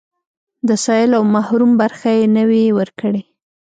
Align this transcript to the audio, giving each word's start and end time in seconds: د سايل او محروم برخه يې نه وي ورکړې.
د 0.67 0.69
سايل 0.83 1.11
او 1.17 1.23
محروم 1.35 1.71
برخه 1.81 2.09
يې 2.17 2.25
نه 2.35 2.43
وي 2.49 2.63
ورکړې. 2.79 3.21